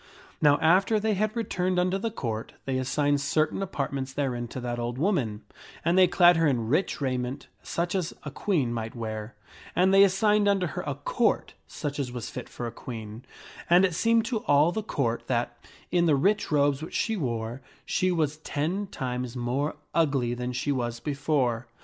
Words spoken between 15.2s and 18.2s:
that, in the rich robes which she wore, she